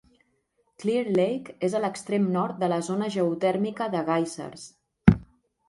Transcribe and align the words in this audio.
Clear 0.83 1.03
Lake 1.17 1.55
és 1.67 1.75
a 1.75 1.83
l'extrem 1.83 2.25
nord 2.37 2.59
de 2.65 2.71
la 2.73 2.81
zona 2.89 3.13
geotèrmica 3.19 3.91
de 3.99 4.05
Geysers. 4.11 4.69